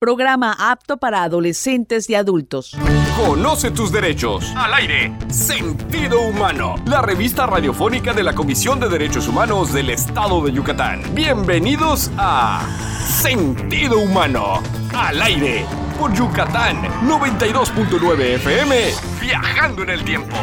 programa 0.00 0.56
apto 0.58 0.96
para 0.96 1.22
adolescentes 1.22 2.08
y 2.08 2.14
adultos. 2.14 2.74
Conoce 3.18 3.70
tus 3.70 3.92
derechos. 3.92 4.50
Al 4.56 4.72
aire. 4.72 5.12
Sentido 5.28 6.22
Humano. 6.22 6.76
La 6.86 7.02
revista 7.02 7.46
radiofónica 7.46 8.14
de 8.14 8.22
la 8.22 8.34
Comisión 8.34 8.80
de 8.80 8.88
Derechos 8.88 9.28
Humanos 9.28 9.74
del 9.74 9.90
Estado 9.90 10.42
de 10.42 10.52
Yucatán. 10.52 11.02
Bienvenidos 11.14 12.10
a 12.16 12.66
Sentido 13.20 13.98
Humano. 13.98 14.62
Al 14.94 15.20
aire. 15.20 15.66
Por 15.98 16.14
Yucatán 16.14 16.80
92.9 17.06 18.20
FM. 18.36 18.76
Viajando 19.20 19.82
en 19.82 19.90
el 19.90 20.02
tiempo. 20.02 20.34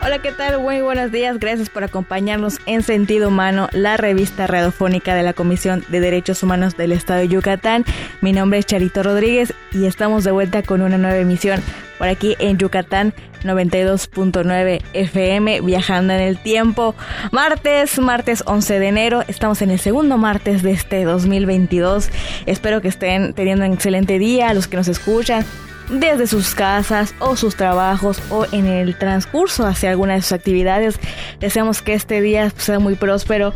Hola, 0.00 0.20
¿qué 0.20 0.30
tal? 0.30 0.60
Muy 0.60 0.80
buenos 0.80 1.10
días. 1.10 1.40
Gracias 1.40 1.70
por 1.70 1.82
acompañarnos 1.82 2.60
en 2.66 2.82
Sentido 2.82 3.28
Humano, 3.28 3.68
la 3.72 3.96
revista 3.96 4.46
radiofónica 4.46 5.16
de 5.16 5.24
la 5.24 5.32
Comisión 5.32 5.84
de 5.88 5.98
Derechos 5.98 6.40
Humanos 6.44 6.76
del 6.76 6.92
Estado 6.92 7.18
de 7.20 7.28
Yucatán. 7.28 7.84
Mi 8.20 8.32
nombre 8.32 8.60
es 8.60 8.66
Charito 8.66 9.02
Rodríguez 9.02 9.52
y 9.72 9.86
estamos 9.86 10.22
de 10.22 10.30
vuelta 10.30 10.62
con 10.62 10.82
una 10.82 10.98
nueva 10.98 11.18
emisión 11.18 11.60
por 11.98 12.06
aquí 12.06 12.36
en 12.38 12.58
Yucatán 12.58 13.12
92.9 13.42 14.82
FM, 14.92 15.62
viajando 15.62 16.12
en 16.12 16.20
el 16.20 16.38
tiempo. 16.38 16.94
Martes, 17.32 17.98
martes 17.98 18.44
11 18.46 18.78
de 18.78 18.86
enero, 18.86 19.24
estamos 19.26 19.62
en 19.62 19.72
el 19.72 19.80
segundo 19.80 20.16
martes 20.16 20.62
de 20.62 20.70
este 20.70 21.02
2022. 21.02 22.08
Espero 22.46 22.80
que 22.80 22.88
estén 22.88 23.34
teniendo 23.34 23.66
un 23.66 23.72
excelente 23.72 24.20
día, 24.20 24.54
los 24.54 24.68
que 24.68 24.76
nos 24.76 24.86
escuchan 24.86 25.44
desde 25.90 26.26
sus 26.26 26.54
casas 26.54 27.14
o 27.18 27.36
sus 27.36 27.56
trabajos 27.56 28.20
o 28.30 28.46
en 28.52 28.66
el 28.66 28.96
transcurso 28.98 29.66
hacia 29.66 29.90
alguna 29.90 30.14
de 30.14 30.22
sus 30.22 30.32
actividades. 30.32 30.98
Deseamos 31.40 31.82
que 31.82 31.94
este 31.94 32.20
día 32.20 32.50
sea 32.56 32.78
muy 32.78 32.94
próspero 32.94 33.54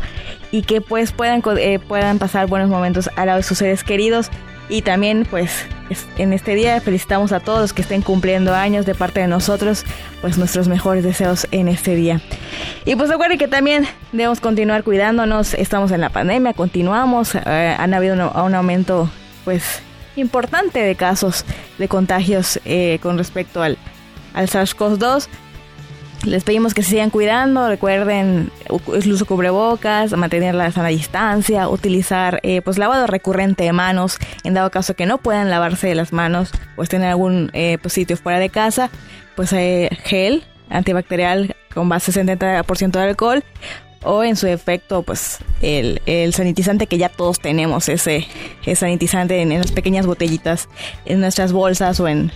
y 0.51 0.63
que 0.63 0.81
pues 0.81 1.11
puedan, 1.11 1.41
eh, 1.57 1.79
puedan 1.79 2.19
pasar 2.19 2.47
buenos 2.47 2.69
momentos 2.69 3.09
al 3.15 3.27
lado 3.27 3.37
de 3.37 3.43
sus 3.43 3.57
seres 3.57 3.83
queridos. 3.83 4.29
Y 4.69 4.81
también 4.81 5.27
pues 5.29 5.65
en 6.17 6.33
este 6.33 6.55
día 6.55 6.79
felicitamos 6.79 7.31
a 7.33 7.41
todos 7.41 7.59
los 7.59 7.73
que 7.73 7.81
estén 7.81 8.01
cumpliendo 8.01 8.55
años 8.55 8.85
de 8.85 8.95
parte 8.95 9.19
de 9.19 9.27
nosotros, 9.27 9.85
pues 10.21 10.37
nuestros 10.37 10.67
mejores 10.67 11.03
deseos 11.03 11.47
en 11.51 11.67
este 11.67 11.95
día. 11.95 12.21
Y 12.85 12.95
pues 12.95 13.09
recuerden 13.09 13.37
que 13.37 13.49
también 13.49 13.85
debemos 14.13 14.39
continuar 14.39 14.83
cuidándonos, 14.83 15.53
estamos 15.53 15.91
en 15.91 16.01
la 16.01 16.09
pandemia, 16.09 16.53
continuamos, 16.53 17.35
eh, 17.35 17.75
han 17.77 17.93
habido 17.93 18.13
un 18.13 18.55
aumento 18.55 19.09
pues 19.43 19.81
importante 20.15 20.79
de 20.79 20.95
casos 20.95 21.45
de 21.77 21.87
contagios 21.87 22.59
eh, 22.65 22.99
con 23.01 23.17
respecto 23.17 23.61
al, 23.61 23.77
al 24.33 24.47
SARS-CoV-2. 24.47 25.27
Les 26.25 26.45
pedimos 26.45 26.73
que 26.73 26.83
se 26.83 26.91
sigan 26.91 27.09
cuidando, 27.09 27.67
recuerden 27.67 28.49
el 28.69 29.11
uso 29.11 29.25
cubrebocas, 29.25 30.15
mantener 30.15 30.55
la 30.55 30.71
sana 30.71 30.87
distancia, 30.87 31.67
utilizar 31.67 32.39
eh, 32.43 32.61
pues 32.61 32.77
lavado 32.77 33.07
recurrente 33.07 33.65
de 33.65 33.73
manos, 33.73 34.19
en 34.45 34.53
dado 34.53 34.71
caso 34.71 34.95
que 34.95 35.05
no 35.05 35.17
puedan 35.17 35.49
lavarse 35.49 35.93
las 35.95 36.13
manos 36.13 36.51
o 36.77 36.83
estén 36.83 37.01
en 37.01 37.09
algún 37.09 37.49
eh, 37.53 37.77
pues, 37.81 37.93
sitio 37.93 38.15
fuera 38.15 38.39
de 38.39 38.49
casa, 38.49 38.89
pues 39.35 39.49
gel 39.49 40.45
antibacterial 40.69 41.55
con 41.73 41.89
base 41.89 42.13
70% 42.13 42.91
de 42.91 43.01
alcohol 43.01 43.43
o 44.05 44.23
en 44.23 44.35
su 44.35 44.47
efecto 44.47 45.03
pues 45.03 45.39
el, 45.61 46.01
sanitizante 46.33 46.87
que 46.87 46.97
ya 46.97 47.09
todos 47.09 47.39
tenemos, 47.39 47.89
ese, 47.89 48.27
sanitizante 48.75 49.41
en, 49.41 49.49
las 49.49 49.71
pequeñas 49.71 50.05
botellitas 50.05 50.69
en 51.05 51.19
nuestras 51.19 51.51
bolsas 51.51 51.99
o 51.99 52.07
en, 52.07 52.31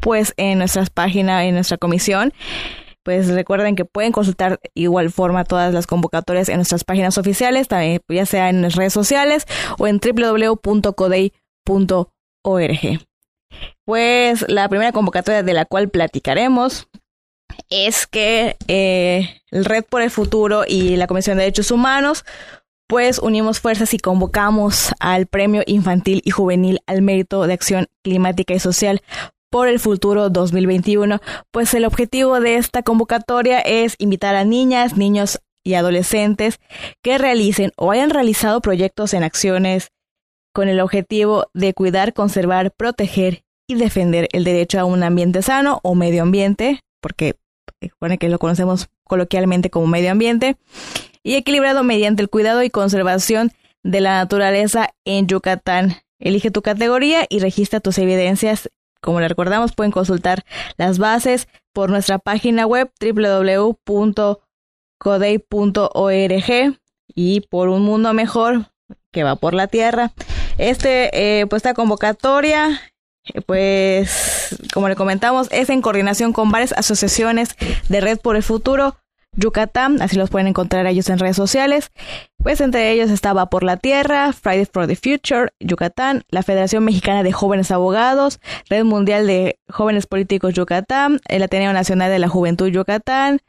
pues 0.00 0.32
en 0.38 0.58
nuestras 0.58 0.88
páginas, 0.88 1.44
en 1.44 1.54
nuestra 1.54 1.76
comisión 1.76 2.32
pues 3.10 3.26
recuerden 3.28 3.74
que 3.74 3.84
pueden 3.84 4.12
consultar 4.12 4.60
igual 4.72 5.10
forma 5.10 5.42
todas 5.42 5.74
las 5.74 5.88
convocatorias 5.88 6.48
en 6.48 6.58
nuestras 6.58 6.84
páginas 6.84 7.18
oficiales, 7.18 7.66
también 7.66 8.00
ya 8.08 8.24
sea 8.24 8.50
en 8.50 8.62
las 8.62 8.76
redes 8.76 8.92
sociales 8.92 9.48
o 9.80 9.88
en 9.88 9.98
www.codey.org. 9.98 11.30
Pues 13.84 14.48
la 14.48 14.68
primera 14.68 14.92
convocatoria 14.92 15.42
de 15.42 15.52
la 15.54 15.64
cual 15.64 15.88
platicaremos 15.88 16.86
es 17.68 18.06
que 18.06 18.56
eh, 18.68 19.42
el 19.50 19.64
Red 19.64 19.86
por 19.90 20.02
el 20.02 20.12
Futuro 20.12 20.62
y 20.64 20.94
la 20.94 21.08
Comisión 21.08 21.36
de 21.36 21.42
Derechos 21.42 21.72
Humanos 21.72 22.24
pues 22.86 23.18
unimos 23.18 23.58
fuerzas 23.58 23.92
y 23.92 23.98
convocamos 23.98 24.94
al 25.00 25.26
Premio 25.26 25.64
Infantil 25.66 26.22
y 26.24 26.30
Juvenil 26.30 26.78
al 26.86 27.02
Mérito 27.02 27.44
de 27.44 27.54
Acción 27.54 27.88
Climática 28.04 28.54
y 28.54 28.60
Social 28.60 29.02
por 29.50 29.68
el 29.68 29.80
futuro 29.80 30.30
2021, 30.30 31.20
pues 31.50 31.74
el 31.74 31.84
objetivo 31.84 32.40
de 32.40 32.56
esta 32.56 32.82
convocatoria 32.82 33.60
es 33.60 33.96
invitar 33.98 34.36
a 34.36 34.44
niñas, 34.44 34.96
niños 34.96 35.40
y 35.64 35.74
adolescentes 35.74 36.60
que 37.02 37.18
realicen 37.18 37.72
o 37.76 37.90
hayan 37.90 38.10
realizado 38.10 38.60
proyectos 38.60 39.12
en 39.12 39.24
acciones 39.24 39.90
con 40.54 40.68
el 40.68 40.80
objetivo 40.80 41.46
de 41.52 41.74
cuidar, 41.74 42.14
conservar, 42.14 42.72
proteger 42.72 43.42
y 43.68 43.74
defender 43.74 44.28
el 44.32 44.44
derecho 44.44 44.80
a 44.80 44.84
un 44.84 45.02
ambiente 45.02 45.42
sano 45.42 45.80
o 45.82 45.94
medio 45.94 46.22
ambiente, 46.22 46.80
porque 47.00 47.36
supone 47.82 48.18
que 48.18 48.28
lo 48.28 48.38
conocemos 48.38 48.88
coloquialmente 49.04 49.70
como 49.70 49.86
medio 49.86 50.10
ambiente, 50.10 50.56
y 51.22 51.34
equilibrado 51.34 51.84
mediante 51.84 52.22
el 52.22 52.30
cuidado 52.30 52.62
y 52.62 52.70
conservación 52.70 53.52
de 53.82 54.00
la 54.00 54.14
naturaleza 54.14 54.90
en 55.04 55.26
Yucatán. 55.26 55.96
Elige 56.18 56.50
tu 56.50 56.62
categoría 56.62 57.26
y 57.28 57.38
registra 57.38 57.80
tus 57.80 57.98
evidencias 57.98 58.70
como 59.00 59.20
le 59.20 59.28
recordamos, 59.28 59.72
pueden 59.74 59.92
consultar 59.92 60.44
las 60.76 60.98
bases 60.98 61.48
por 61.72 61.90
nuestra 61.90 62.18
página 62.18 62.66
web 62.66 62.90
www.codey.org 63.00 64.40
y 67.14 67.40
por 67.42 67.68
un 67.68 67.82
mundo 67.82 68.12
mejor 68.12 68.66
que 69.12 69.24
va 69.24 69.36
por 69.36 69.54
la 69.54 69.66
tierra. 69.66 70.12
Este, 70.58 71.40
eh, 71.40 71.46
pues 71.46 71.60
esta 71.60 71.74
convocatoria, 71.74 72.80
eh, 73.32 73.40
pues 73.40 74.56
como 74.72 74.88
le 74.88 74.96
comentamos, 74.96 75.48
es 75.50 75.70
en 75.70 75.82
coordinación 75.82 76.32
con 76.32 76.50
varias 76.50 76.72
asociaciones 76.72 77.56
de 77.88 78.00
Red 78.00 78.18
por 78.18 78.36
el 78.36 78.42
Futuro, 78.42 78.96
Yucatán, 79.36 80.02
así 80.02 80.16
los 80.16 80.30
pueden 80.30 80.48
encontrar 80.48 80.86
ellos 80.86 81.08
en 81.08 81.18
redes 81.18 81.36
sociales. 81.36 81.90
Pues 82.42 82.60
entre 82.60 82.90
ellos 82.90 83.10
estaba 83.10 83.46
Por 83.46 83.62
la 83.62 83.76
Tierra, 83.76 84.32
Fridays 84.32 84.70
for 84.72 84.86
the 84.86 84.96
Future, 84.96 85.52
Yucatán, 85.60 86.24
la 86.30 86.42
Federación 86.42 86.84
Mexicana 86.84 87.22
de 87.22 87.32
Jóvenes 87.32 87.70
Abogados, 87.70 88.40
Red 88.68 88.84
Mundial 88.84 89.26
de 89.26 89.58
Jóvenes 89.68 90.06
Políticos 90.06 90.54
Yucatán, 90.54 91.20
el 91.28 91.42
Ateneo 91.42 91.72
Nacional 91.72 92.10
de 92.10 92.18
la 92.18 92.28
Juventud 92.28 92.68
Yucatán, 92.68 93.40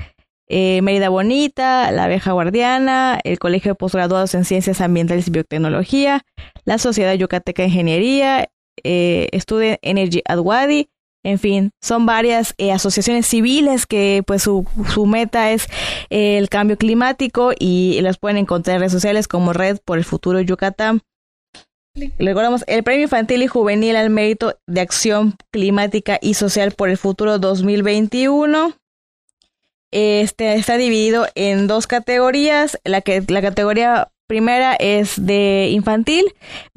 eh, 0.47 0.81
Mérida 0.81 1.09
Bonita, 1.09 1.91
la 1.91 2.03
Abeja 2.03 2.33
Guardiana, 2.33 3.19
el 3.23 3.39
Colegio 3.39 3.71
de 3.71 3.75
Postgraduados 3.75 4.35
en 4.35 4.45
Ciencias 4.45 4.81
Ambientales 4.81 5.27
y 5.29 5.31
Biotecnología, 5.31 6.25
la 6.65 6.77
Sociedad 6.77 7.13
Yucateca 7.13 7.63
de 7.63 7.69
Ingeniería, 7.69 8.49
eh, 8.83 9.29
Student 9.33 9.79
Energy 9.81 10.21
Adwadi, 10.25 10.89
en 11.23 11.37
fin, 11.37 11.71
son 11.81 12.05
varias 12.05 12.55
eh, 12.57 12.71
asociaciones 12.71 13.27
civiles 13.27 13.85
que 13.85 14.23
pues 14.25 14.41
su, 14.41 14.65
su 14.93 15.05
meta 15.05 15.51
es 15.51 15.67
eh, 16.09 16.37
el 16.37 16.49
cambio 16.49 16.77
climático 16.77 17.51
y 17.57 17.99
las 18.01 18.17
pueden 18.17 18.37
encontrar 18.37 18.75
en 18.75 18.81
redes 18.81 18.93
sociales 18.93 19.27
como 19.27 19.53
Red 19.53 19.79
por 19.85 19.99
el 19.99 20.03
Futuro 20.03 20.41
Yucatán. 20.41 21.01
Recordamos 22.17 22.63
el 22.67 22.83
Premio 22.83 23.03
Infantil 23.03 23.43
y 23.43 23.47
Juvenil 23.47 23.95
al 23.97 24.09
Mérito 24.09 24.57
de 24.65 24.81
Acción 24.81 25.35
Climática 25.51 26.17
y 26.21 26.35
Social 26.35 26.71
por 26.71 26.89
el 26.89 26.97
Futuro 26.97 27.37
2021. 27.37 28.73
Este 29.91 30.55
está 30.55 30.77
dividido 30.77 31.27
en 31.35 31.67
dos 31.67 31.85
categorías. 31.85 32.79
La, 32.85 33.01
que, 33.01 33.21
la 33.27 33.41
categoría 33.41 34.09
primera 34.31 34.75
es 34.75 35.25
de 35.25 35.67
infantil, 35.73 36.23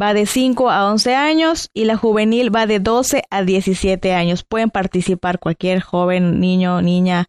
va 0.03 0.13
de 0.13 0.27
5 0.27 0.71
a 0.71 0.91
11 0.91 1.15
años 1.15 1.71
y 1.73 1.85
la 1.85 1.97
juvenil 1.97 2.53
va 2.53 2.67
de 2.67 2.81
12 2.81 3.23
a 3.31 3.45
17 3.45 4.13
años. 4.13 4.43
Pueden 4.43 4.71
participar 4.71 5.39
cualquier 5.39 5.81
joven, 5.81 6.41
niño, 6.41 6.83
niña 6.83 7.27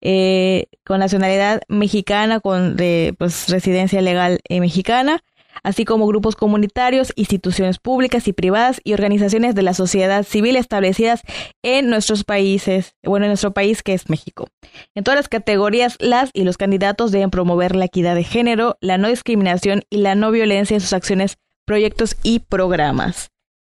eh, 0.00 0.68
con 0.82 1.00
nacionalidad 1.00 1.60
mexicana, 1.68 2.40
con 2.40 2.74
pues, 3.18 3.50
residencia 3.50 4.00
legal 4.00 4.40
eh, 4.48 4.60
mexicana, 4.60 5.22
así 5.62 5.84
como 5.84 6.06
grupos 6.06 6.36
comunitarios, 6.36 7.12
instituciones 7.16 7.78
públicas 7.78 8.28
y 8.28 8.32
privadas 8.32 8.80
y 8.84 8.92
organizaciones 8.92 9.54
de 9.54 9.62
la 9.62 9.74
sociedad 9.74 10.24
civil 10.24 10.56
establecidas 10.56 11.22
en 11.62 11.88
nuestros 11.88 12.24
países, 12.24 12.94
bueno, 13.02 13.26
en 13.26 13.30
nuestro 13.30 13.52
país 13.52 13.82
que 13.82 13.94
es 13.94 14.08
México. 14.10 14.48
En 14.94 15.04
todas 15.04 15.18
las 15.18 15.28
categorías, 15.28 15.96
las 16.00 16.30
y 16.32 16.44
los 16.44 16.56
candidatos 16.56 17.12
deben 17.12 17.30
promover 17.30 17.76
la 17.76 17.86
equidad 17.86 18.14
de 18.14 18.24
género, 18.24 18.76
la 18.80 18.98
no 18.98 19.08
discriminación 19.08 19.82
y 19.90 19.98
la 19.98 20.14
no 20.14 20.30
violencia 20.30 20.74
en 20.74 20.80
sus 20.80 20.92
acciones, 20.92 21.38
proyectos 21.64 22.16
y 22.22 22.40
programas. 22.40 23.30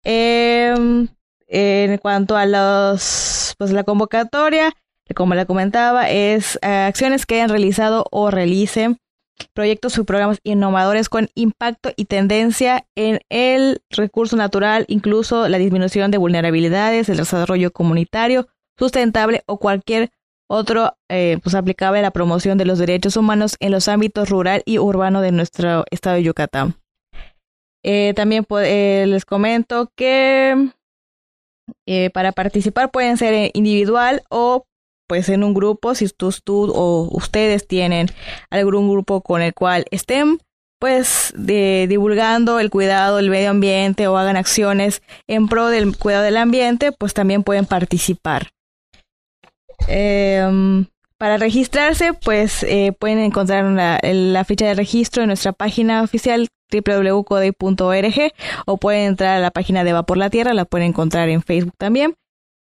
Em, 0.04 1.08
en 1.46 1.98
cuanto 1.98 2.36
a 2.36 2.46
los, 2.46 3.54
pues 3.58 3.72
la 3.72 3.84
convocatoria, 3.84 4.74
como 5.14 5.34
la 5.34 5.46
comentaba, 5.46 6.10
es 6.10 6.58
eh, 6.62 6.66
acciones 6.66 7.26
que 7.26 7.36
hayan 7.36 7.48
realizado 7.48 8.06
o 8.10 8.30
realicen 8.30 8.98
proyectos 9.52 9.96
y 9.98 10.02
programas 10.02 10.40
innovadores 10.44 11.08
con 11.08 11.28
impacto 11.34 11.90
y 11.96 12.06
tendencia 12.06 12.86
en 12.94 13.20
el 13.28 13.82
recurso 13.90 14.36
natural, 14.36 14.84
incluso 14.88 15.48
la 15.48 15.58
disminución 15.58 16.10
de 16.10 16.18
vulnerabilidades, 16.18 17.08
el 17.08 17.18
desarrollo 17.18 17.70
comunitario, 17.70 18.48
sustentable 18.78 19.42
o 19.46 19.58
cualquier 19.58 20.10
otro 20.48 20.96
eh, 21.08 21.38
pues 21.42 21.54
aplicable 21.54 21.98
a 21.98 22.02
la 22.02 22.10
promoción 22.10 22.58
de 22.58 22.64
los 22.64 22.78
derechos 22.78 23.16
humanos 23.16 23.56
en 23.60 23.70
los 23.70 23.88
ámbitos 23.88 24.30
rural 24.30 24.62
y 24.64 24.78
urbano 24.78 25.20
de 25.20 25.32
nuestro 25.32 25.84
estado 25.90 26.16
de 26.16 26.22
Yucatán. 26.22 26.74
Eh, 27.84 28.12
también 28.16 28.46
eh, 28.62 29.04
les 29.06 29.24
comento 29.24 29.92
que 29.94 30.70
para 32.12 32.32
participar 32.32 32.90
pueden 32.90 33.16
ser 33.18 33.50
individual 33.54 34.22
o 34.30 34.66
pues 35.08 35.28
en 35.28 35.42
un 35.42 35.54
grupo, 35.54 35.96
si 35.96 36.08
tú, 36.08 36.32
tú 36.44 36.70
o 36.72 37.08
ustedes 37.10 37.66
tienen 37.66 38.08
algún 38.50 38.88
grupo 38.88 39.22
con 39.22 39.42
el 39.42 39.54
cual 39.54 39.86
estén 39.90 40.38
pues 40.78 41.32
de, 41.36 41.86
divulgando 41.88 42.60
el 42.60 42.70
cuidado 42.70 43.16
del 43.16 43.30
medio 43.30 43.50
ambiente 43.50 44.06
o 44.06 44.16
hagan 44.16 44.36
acciones 44.36 45.02
en 45.26 45.48
pro 45.48 45.68
del 45.68 45.96
cuidado 45.96 46.22
del 46.22 46.36
ambiente, 46.36 46.92
pues 46.92 47.14
también 47.14 47.42
pueden 47.42 47.66
participar. 47.66 48.50
Em, 49.88 50.86
para 51.18 51.36
registrarse, 51.36 52.12
pues 52.12 52.62
eh, 52.62 52.92
pueden 52.96 53.18
encontrar 53.18 53.64
la 53.64 54.44
ficha 54.44 54.66
de 54.66 54.74
registro 54.74 55.22
en 55.22 55.28
nuestra 55.28 55.52
página 55.52 56.02
oficial 56.02 56.46
www.codey.org 56.70 58.32
o 58.66 58.76
pueden 58.76 59.08
entrar 59.08 59.36
a 59.36 59.40
la 59.40 59.50
página 59.50 59.84
de 59.84 59.92
Va 59.92 60.04
por 60.04 60.16
la 60.16 60.30
Tierra, 60.30 60.54
la 60.54 60.64
pueden 60.64 60.88
encontrar 60.88 61.28
en 61.28 61.42
Facebook 61.42 61.74
también. 61.78 62.14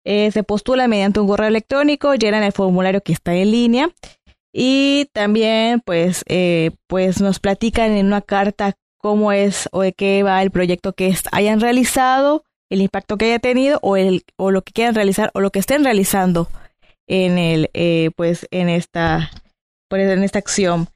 Eh, 0.03 0.31
se 0.31 0.43
postula 0.43 0.87
mediante 0.87 1.19
un 1.19 1.27
correo 1.27 1.47
electrónico, 1.47 2.15
llenan 2.15 2.43
el 2.43 2.51
formulario 2.51 3.01
que 3.01 3.13
está 3.13 3.35
en 3.35 3.51
línea 3.51 3.89
y 4.51 5.09
también 5.13 5.79
pues, 5.81 6.23
eh, 6.27 6.71
pues 6.87 7.21
nos 7.21 7.39
platican 7.39 7.91
en 7.91 8.07
una 8.07 8.21
carta 8.21 8.73
cómo 8.97 9.31
es 9.31 9.69
o 9.71 9.81
de 9.81 9.93
qué 9.93 10.23
va 10.23 10.41
el 10.41 10.51
proyecto 10.51 10.93
que 10.93 11.15
hayan 11.31 11.59
realizado, 11.59 12.43
el 12.69 12.81
impacto 12.81 13.17
que 13.17 13.25
haya 13.25 13.39
tenido 13.39 13.79
o, 13.83 13.95
el, 13.95 14.23
o 14.37 14.49
lo 14.49 14.63
que 14.63 14.73
quieran 14.73 14.95
realizar 14.95 15.29
o 15.33 15.39
lo 15.39 15.51
que 15.51 15.59
estén 15.59 15.83
realizando 15.83 16.49
en 17.07 17.37
el 17.37 17.69
eh, 17.73 18.09
pues 18.15 18.47
en 18.51 18.69
esta 18.69 19.29
pues, 19.87 20.07
en 20.07 20.23
esta 20.23 20.39
acción. 20.39 20.87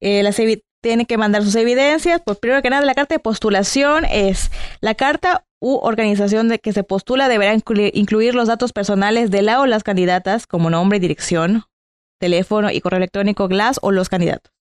las 0.00 0.38
tienen 0.84 1.06
que 1.06 1.16
mandar 1.16 1.42
sus 1.42 1.54
evidencias. 1.54 2.20
Pues 2.22 2.38
primero 2.38 2.60
que 2.60 2.68
nada, 2.68 2.84
la 2.84 2.94
carta 2.94 3.14
de 3.14 3.18
postulación 3.18 4.04
es 4.04 4.50
la 4.80 4.94
carta 4.94 5.46
u 5.64 5.78
organización 5.82 6.48
de 6.48 6.58
que 6.58 6.74
se 6.74 6.84
postula 6.84 7.26
deberá 7.26 7.54
incluir, 7.54 8.34
los 8.34 8.48
datos 8.48 8.74
personales 8.74 9.30
de 9.30 9.40
la 9.40 9.62
o 9.62 9.66
las 9.66 9.82
candidatas 9.82 10.46
como 10.46 10.68
nombre, 10.68 11.00
dirección, 11.00 11.62
teléfono 12.20 12.70
y 12.70 12.82
correo 12.82 12.98
electrónico 12.98 13.48
GLAS 13.48 13.78
o 13.80 13.90
los 13.90 14.10
candidatos. 14.10 14.52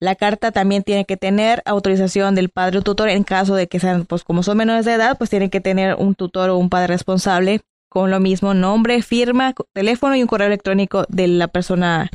La 0.00 0.14
carta 0.14 0.52
también 0.52 0.82
tiene 0.82 1.04
que 1.04 1.18
tener 1.18 1.62
autorización 1.66 2.34
del 2.34 2.48
padre 2.48 2.78
o 2.78 2.82
tutor 2.82 3.10
en 3.10 3.22
caso 3.22 3.54
de 3.54 3.66
que 3.66 3.80
sean, 3.80 4.06
pues 4.06 4.24
como 4.24 4.42
son 4.42 4.56
menores 4.56 4.86
de 4.86 4.94
edad, 4.94 5.18
pues 5.18 5.28
tienen 5.28 5.50
que 5.50 5.60
tener 5.60 5.94
un 5.96 6.14
tutor 6.14 6.48
o 6.48 6.56
un 6.56 6.70
padre 6.70 6.86
responsable 6.86 7.60
con 7.90 8.10
lo 8.10 8.18
mismo 8.18 8.54
nombre, 8.54 9.02
firma, 9.02 9.52
teléfono 9.74 10.16
y 10.16 10.22
un 10.22 10.28
correo 10.28 10.46
electrónico 10.46 11.04
de 11.10 11.28
la 11.28 11.48
persona 11.48 12.08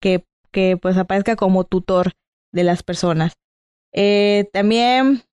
que, 0.00 0.24
que 0.50 0.78
pues 0.78 0.96
aparezca 0.96 1.36
como 1.36 1.64
tutor 1.64 2.12
de 2.52 2.64
las 2.64 2.82
personas. 2.82 3.34
Eh, 3.92 4.48
también 4.54 5.24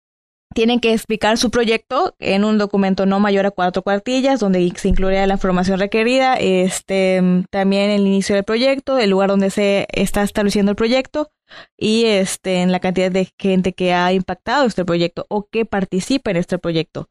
tienen 0.55 0.81
que 0.81 0.93
explicar 0.93 1.39
su 1.39 1.51
proyecto 1.51 2.15
en 2.19 2.45
un 2.45 2.59
documento 2.59 3.07
no 3.07 3.21
mayor 3.21 3.47
a 3.47 3.51
cuatro 3.51 3.83
cuartillas, 3.83 4.41
donde 4.41 4.73
se 4.77 4.89
incluirá 4.89 5.27
la 5.27 5.35
información 5.35 5.79
requerida, 5.79 6.35
este, 6.37 7.23
también 7.51 7.91
el 7.91 8.07
inicio 8.07 8.35
del 8.35 8.45
proyecto, 8.45 8.99
el 8.99 9.11
lugar 9.11 9.31
donde 9.31 9.51
se 9.51 9.87
está 9.93 10.23
estableciendo 10.23 10.71
el 10.71 10.77
proyecto 10.77 11.31
y 11.77 12.05
este, 12.05 12.63
en 12.63 12.73
la 12.73 12.81
cantidad 12.81 13.11
de 13.11 13.29
gente 13.39 13.73
que 13.73 13.93
ha 13.93 14.13
impactado 14.13 14.67
este 14.67 14.85
proyecto 14.85 15.27
o 15.29 15.47
que 15.49 15.65
participa 15.65 16.31
en 16.31 16.39
este 16.39 16.59
proyecto. 16.59 17.09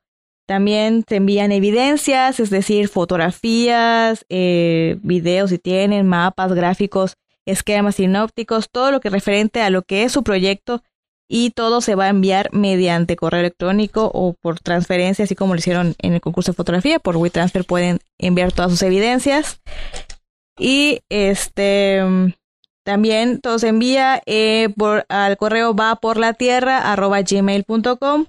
También 0.48 1.04
se 1.07 1.18
envían 1.18 1.51
evidencias, 1.51 2.40
es 2.40 2.50
decir, 2.50 2.88
fotografías, 2.88 4.25
eh, 4.30 4.98
videos 5.01 5.50
si 5.50 5.60
tienen, 5.60 6.07
mapas, 6.07 6.54
gráficos, 6.54 7.16
esquemas 7.45 7.95
sinópticos, 7.95 8.69
todo 8.72 8.92
lo 8.92 9.00
que 9.00 9.10
referente 9.10 9.62
a 9.62 9.69
lo 9.69 9.81
que 9.81 10.04
es 10.04 10.13
su 10.13 10.24
proyecto 10.24 10.83
y 11.27 11.51
todo 11.51 11.81
se 11.81 11.95
va 11.95 12.06
a 12.06 12.09
enviar 12.09 12.50
mediante 12.53 13.15
correo 13.15 13.41
electrónico 13.41 14.09
o 14.13 14.33
por 14.33 14.59
transferencia, 14.59 15.25
así 15.25 15.35
como 15.35 15.53
lo 15.53 15.59
hicieron 15.59 15.95
en 16.00 16.13
el 16.13 16.21
concurso 16.21 16.51
de 16.51 16.56
fotografía. 16.56 17.00
Por 17.00 17.18
WeTransfer 17.18 17.65
pueden 17.65 18.00
enviar 18.18 18.51
todas 18.51 18.71
sus 18.71 18.81
evidencias. 18.81 19.62
Y 20.57 21.01
este 21.09 22.01
también 22.83 23.41
todo 23.41 23.59
se 23.59 23.68
envía 23.68 24.21
eh, 24.25 24.69
por, 24.77 25.06
al 25.09 25.35
correo 25.35 25.75
va 25.75 25.97
por 25.97 26.15
la 26.15 26.33
tierra 26.33 26.91
arroba 26.91 27.21
gmail.com. 27.21 28.27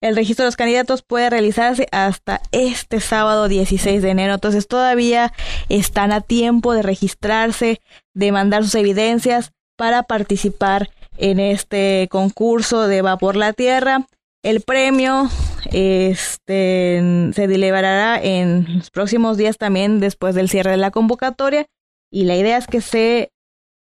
El 0.00 0.16
registro 0.16 0.42
de 0.42 0.48
los 0.48 0.56
candidatos 0.56 1.02
puede 1.02 1.30
realizarse 1.30 1.86
hasta 1.92 2.42
este 2.50 3.00
sábado 3.00 3.46
16 3.46 4.02
de 4.02 4.10
enero. 4.10 4.34
Entonces 4.34 4.66
todavía 4.66 5.32
están 5.68 6.12
a 6.12 6.20
tiempo 6.20 6.74
de 6.74 6.82
registrarse, 6.82 7.80
de 8.12 8.32
mandar 8.32 8.64
sus 8.64 8.74
evidencias 8.74 9.52
para 9.76 10.02
participar 10.02 10.90
en 11.16 11.40
este 11.40 12.08
concurso 12.10 12.86
de 12.86 13.02
Va 13.02 13.16
por 13.16 13.36
la 13.36 13.52
Tierra. 13.52 14.06
El 14.42 14.60
premio 14.60 15.28
este, 15.72 17.30
se 17.34 17.46
deliberará 17.48 18.20
en 18.22 18.78
los 18.78 18.90
próximos 18.90 19.36
días 19.36 19.56
también 19.56 20.00
después 20.00 20.34
del 20.34 20.48
cierre 20.48 20.72
de 20.72 20.76
la 20.76 20.90
convocatoria 20.90 21.66
y 22.10 22.24
la 22.24 22.36
idea 22.36 22.58
es 22.58 22.66
que 22.66 22.80
se 22.80 23.32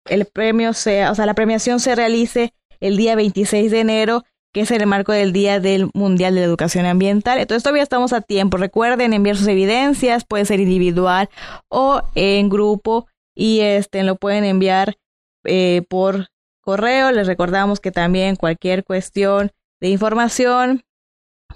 el 0.04 0.26
premio 0.26 0.72
sea, 0.72 1.10
o 1.10 1.14
sea, 1.14 1.26
la 1.26 1.34
premiación 1.34 1.80
se 1.80 1.94
realice 1.94 2.52
el 2.80 2.96
día 2.96 3.14
26 3.16 3.70
de 3.70 3.80
enero, 3.80 4.24
que 4.52 4.62
es 4.62 4.70
en 4.70 4.80
el 4.80 4.86
marco 4.86 5.12
del 5.12 5.32
Día 5.32 5.60
del 5.60 5.90
Mundial 5.94 6.34
de 6.34 6.40
la 6.40 6.46
Educación 6.46 6.86
Ambiental. 6.86 7.38
Entonces 7.38 7.62
todavía 7.62 7.82
estamos 7.82 8.12
a 8.12 8.20
tiempo. 8.20 8.56
Recuerden 8.56 9.12
enviar 9.12 9.36
sus 9.36 9.46
evidencias, 9.46 10.24
puede 10.24 10.44
ser 10.44 10.60
individual 10.60 11.28
o 11.68 12.02
en 12.14 12.48
grupo 12.48 13.06
y 13.34 13.60
este 13.60 14.02
lo 14.02 14.16
pueden 14.16 14.44
enviar 14.44 14.96
eh, 15.44 15.82
por 15.88 16.28
correo. 16.68 17.10
Les 17.12 17.26
recordamos 17.26 17.80
que 17.80 17.90
también 17.90 18.36
cualquier 18.36 18.84
cuestión 18.84 19.52
de 19.80 19.88
información 19.88 20.84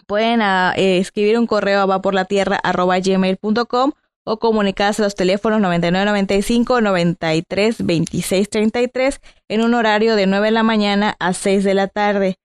pueden 0.07 0.41
ah, 0.41 0.73
eh, 0.75 0.97
escribir 0.97 1.39
un 1.39 1.47
correo 1.47 1.83
a 1.83 1.87
vaporlatierra.gmail.com 1.87 3.93
o 4.25 4.39
comunicarse 4.39 5.03
a 5.03 5.05
los 5.05 5.15
teléfonos 5.15 5.61
9995 5.61 6.81
93 6.81 7.85
26 7.85 8.49
33 8.49 9.21
en 9.49 9.61
un 9.61 9.75
horario 9.75 10.17
de 10.17 10.27
9 10.27 10.47
de 10.47 10.53
la 10.53 10.63
mañana 10.63 11.15
a 11.21 11.35
6 11.35 11.63
de 11.63 11.75
la 11.75 11.89
tarde. 11.89 12.37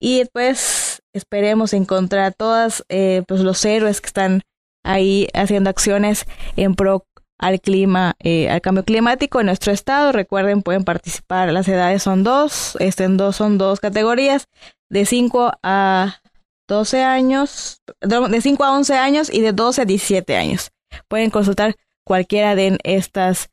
Y 0.00 0.20
después 0.20 1.02
esperemos 1.12 1.74
encontrar 1.74 2.24
a 2.24 2.30
todos 2.30 2.82
eh, 2.88 3.24
pues 3.28 3.42
los 3.42 3.62
héroes 3.62 4.00
que 4.00 4.06
están 4.06 4.40
ahí 4.82 5.28
haciendo 5.34 5.68
acciones 5.68 6.24
en 6.56 6.76
pro 6.76 7.04
al 7.38 7.60
clima, 7.60 8.14
eh, 8.18 8.48
al 8.48 8.60
cambio 8.60 8.84
climático 8.84 9.40
en 9.40 9.46
nuestro 9.46 9.72
estado. 9.72 10.12
Recuerden, 10.12 10.62
pueden 10.62 10.84
participar. 10.84 11.52
Las 11.52 11.68
edades 11.68 12.02
son 12.02 12.24
dos, 12.24 12.76
este, 12.80 13.04
en 13.04 13.16
dos 13.16 13.36
son 13.36 13.58
dos 13.58 13.80
categorías, 13.80 14.48
de 14.88 15.04
5 15.04 15.52
a 15.62 16.20
12 16.68 17.02
años, 17.02 17.82
de 18.00 18.40
5 18.40 18.64
a 18.64 18.72
11 18.72 18.94
años 18.94 19.32
y 19.32 19.40
de 19.40 19.52
12 19.52 19.82
a 19.82 19.84
17 19.84 20.36
años. 20.36 20.70
Pueden 21.08 21.30
consultar 21.30 21.76
cualquiera 22.04 22.54
de 22.54 22.78
estas 22.84 23.50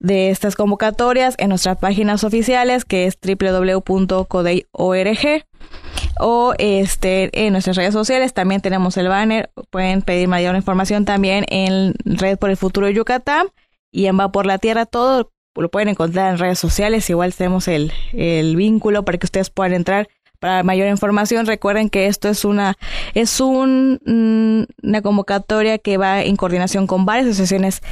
de 0.00 0.30
estas 0.30 0.54
convocatorias 0.54 1.34
en 1.38 1.48
nuestras 1.48 1.78
páginas 1.78 2.22
oficiales 2.22 2.84
que 2.84 3.06
es 3.06 3.18
www.codey.org 3.20 4.68
o 6.20 6.54
este 6.58 7.30
en 7.32 7.52
nuestras 7.52 7.76
redes 7.76 7.92
sociales. 7.92 8.34
También 8.34 8.60
tenemos 8.60 8.96
el 8.96 9.08
banner. 9.08 9.50
Pueden 9.70 10.02
pedir 10.02 10.28
mayor 10.28 10.56
información 10.56 11.04
también 11.04 11.44
en 11.48 11.94
Red 12.04 12.38
por 12.38 12.50
el 12.50 12.56
Futuro 12.56 12.86
de 12.86 12.94
Yucatán 12.94 13.48
y 13.90 14.06
en 14.06 14.18
Va 14.18 14.32
por 14.32 14.46
la 14.46 14.58
Tierra. 14.58 14.86
Todo 14.86 15.30
lo 15.54 15.70
pueden 15.70 15.88
encontrar 15.88 16.32
en 16.32 16.38
redes 16.38 16.58
sociales. 16.58 17.08
Igual 17.10 17.34
tenemos 17.34 17.68
el, 17.68 17.92
el 18.12 18.56
vínculo 18.56 19.04
para 19.04 19.18
que 19.18 19.26
ustedes 19.26 19.50
puedan 19.50 19.74
entrar 19.74 20.08
para 20.38 20.62
mayor 20.62 20.88
información. 20.88 21.46
Recuerden 21.46 21.90
que 21.90 22.06
esto 22.06 22.28
es 22.28 22.44
una 22.44 22.76
es 23.14 23.40
un, 23.40 24.00
mm, 24.04 24.86
una 24.86 25.02
convocatoria 25.02 25.78
que 25.78 25.96
va 25.96 26.22
en 26.22 26.36
coordinación 26.36 26.86
con 26.86 27.06
varias 27.06 27.28
asociaciones 27.28 27.82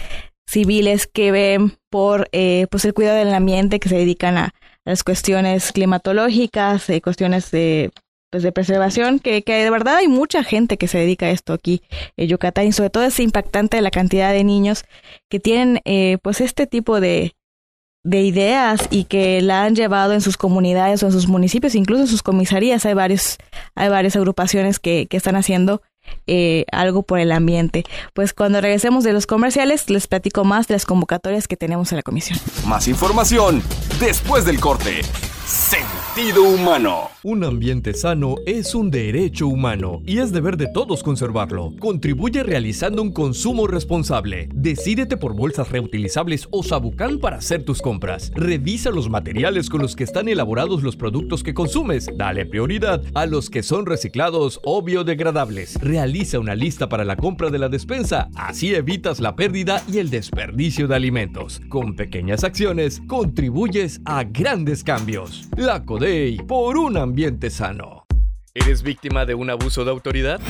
civiles 0.47 1.07
que 1.07 1.33
ven 1.33 1.77
por 1.91 2.29
eh, 2.33 2.67
pues 2.71 2.85
el 2.85 2.95
cuidado 2.95 3.19
del 3.19 3.35
ambiente, 3.35 3.81
que 3.81 3.89
se 3.89 3.97
dedican 3.97 4.39
a, 4.39 4.55
las 4.85 5.03
cuestiones 5.03 5.73
climatológicas, 5.73 6.89
eh, 6.91 7.03
cuestiones 7.03 7.51
de 7.51 7.91
pues 8.31 8.43
de 8.43 8.53
preservación, 8.53 9.19
que, 9.19 9.43
que, 9.43 9.65
de 9.65 9.71
verdad 9.71 9.97
hay 9.97 10.09
mucha 10.09 10.43
gente 10.43 10.77
que 10.79 10.89
se 10.89 10.99
dedica 10.99 11.27
a 11.27 11.31
esto 11.31 11.53
aquí 11.53 11.83
en 12.17 12.29
Yucatán 12.29 12.67
y 12.67 12.73
sobre 12.73 12.91
todo 12.91 13.05
es 13.05 13.19
impactante 13.21 13.81
la 13.81 13.91
cantidad 13.91 14.33
de 14.33 14.45
niños 14.45 14.85
que 15.29 15.41
tienen 15.41 15.81
eh, 15.85 16.19
pues 16.23 16.41
este 16.41 16.67
tipo 16.67 17.01
de, 17.01 17.37
de 18.07 18.23
ideas 18.23 18.89
y 18.91 19.05
que 19.05 19.41
la 19.43 19.65
han 19.65 19.75
llevado 19.75 20.13
en 20.13 20.21
sus 20.21 20.37
comunidades 20.37 21.03
o 21.03 21.07
en 21.07 21.13
sus 21.13 21.27
municipios, 21.27 21.75
incluso 21.75 22.03
en 22.03 22.09
sus 22.09 22.23
comisarías. 22.23 22.87
Hay 22.87 22.95
varios, 22.95 23.37
hay 23.75 23.89
varias 23.89 24.15
agrupaciones 24.17 24.79
que, 24.79 25.07
que 25.09 25.17
están 25.17 25.35
haciendo 25.35 25.83
eh, 26.29 26.65
algo 26.71 27.03
por 27.03 27.19
el 27.19 27.33
ambiente. 27.33 27.85
Pues 28.15 28.33
cuando 28.33 28.61
regresemos 28.61 29.03
de 29.03 29.13
los 29.13 29.27
comerciales, 29.27 29.91
les 29.91 30.07
platico 30.07 30.45
más 30.45 30.69
de 30.69 30.75
las 30.75 30.87
convocatorias 30.87 31.49
que 31.49 31.57
tenemos 31.57 31.91
en 31.91 31.97
la 31.97 32.03
comisión. 32.03 32.39
Más 32.65 32.87
información 32.87 33.61
después 33.99 34.45
del 34.45 34.61
corte. 34.61 35.01
Un 37.25 37.45
ambiente 37.45 37.93
sano 37.93 38.37
es 38.47 38.75
un 38.75 38.91
derecho 38.91 39.49
humano 39.49 40.01
y 40.07 40.21
es 40.21 40.33
deber 40.33 40.57
de 40.57 40.67
todos 40.67 41.03
conservarlo. 41.03 41.75
Contribuye 41.79 42.43
realizando 42.43 43.03
un 43.03 43.13
consumo 43.13 43.67
responsable. 43.67 44.49
Decídete 44.55 45.19
por 45.19 45.35
bolsas 45.35 45.71
reutilizables 45.71 46.49
o 46.51 46.63
sabucán 46.63 47.19
para 47.19 47.37
hacer 47.37 47.67
tus 47.67 47.83
compras. 47.83 48.33
Revisa 48.35 48.89
los 48.91 49.11
materiales 49.11 49.69
con 49.69 49.83
los 49.83 49.95
que 49.95 50.05
están 50.05 50.29
elaborados 50.29 50.83
los 50.83 50.97
productos 50.97 51.43
que 51.43 51.53
consumes. 51.53 52.09
Dale 52.17 52.47
prioridad 52.47 53.03
a 53.13 53.27
los 53.27 53.51
que 53.51 53.63
son 53.63 53.85
reciclados 53.85 54.59
o 54.65 54.81
biodegradables. 54.81 55.79
Realiza 55.83 56.39
una 56.39 56.55
lista 56.55 56.89
para 56.89 57.05
la 57.05 57.17
compra 57.17 57.51
de 57.51 57.59
la 57.59 57.69
despensa. 57.69 58.31
Así 58.37 58.75
evitas 58.75 59.21
la 59.21 59.37
pérdida 59.37 59.85
y 59.87 59.99
el 59.99 60.09
desperdicio 60.09 60.89
de 60.89 60.97
alimentos. 60.97 61.61
Con 61.69 61.95
pequeñas 61.95 62.43
acciones 62.43 63.03
contribuyes 63.07 64.01
a 64.07 64.25
grandes 64.25 64.83
cambios. 64.83 65.51
La 65.59 65.85
Por 66.47 66.79
un 66.79 66.97
ambiente 66.97 67.51
sano. 67.51 68.07
¿Eres 68.55 68.85
víctima 68.85 69.27
de 69.27 69.35
un 69.35 69.51
abuso 69.51 69.85
de 69.85 69.91
autoridad? 69.91 70.41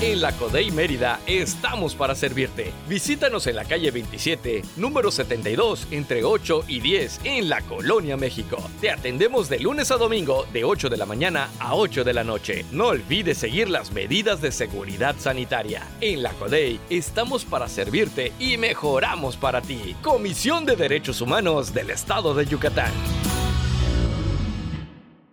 En 0.00 0.22
la 0.22 0.32
CODEI 0.32 0.70
Mérida 0.70 1.20
estamos 1.26 1.94
para 1.94 2.14
servirte. 2.14 2.72
Visítanos 2.88 3.46
en 3.46 3.56
la 3.56 3.66
calle 3.66 3.90
27, 3.90 4.62
número 4.76 5.10
72, 5.10 5.86
entre 5.90 6.24
8 6.24 6.64
y 6.66 6.80
10, 6.80 7.20
en 7.24 7.50
la 7.50 7.60
Colonia 7.60 8.16
México. 8.16 8.56
Te 8.80 8.90
atendemos 8.90 9.50
de 9.50 9.58
lunes 9.58 9.90
a 9.90 9.98
domingo, 9.98 10.46
de 10.50 10.64
8 10.64 10.88
de 10.88 10.96
la 10.96 11.04
mañana 11.04 11.50
a 11.58 11.74
8 11.74 12.02
de 12.02 12.14
la 12.14 12.24
noche. 12.24 12.64
No 12.72 12.86
olvides 12.86 13.36
seguir 13.36 13.68
las 13.68 13.92
medidas 13.92 14.40
de 14.40 14.50
seguridad 14.50 15.14
sanitaria. 15.18 15.86
En 16.00 16.22
la 16.22 16.30
CODEI 16.30 16.80
estamos 16.88 17.44
para 17.44 17.68
servirte 17.68 18.32
y 18.38 18.56
mejoramos 18.56 19.36
para 19.36 19.60
ti. 19.60 19.94
Comisión 20.00 20.64
de 20.64 20.76
Derechos 20.76 21.20
Humanos 21.20 21.74
del 21.74 21.90
Estado 21.90 22.32
de 22.32 22.46
Yucatán 22.46 22.92